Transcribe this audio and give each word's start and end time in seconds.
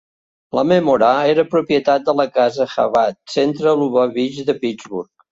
La 0.59 0.61
menorà 0.67 1.09
era 1.33 1.43
propietat 1.49 2.07
de 2.07 2.15
la 2.19 2.25
casa 2.37 2.67
Habad, 2.85 3.19
centre 3.33 3.75
lubavitx 3.83 4.41
de 4.49 4.57
Pittsburgh. 4.65 5.13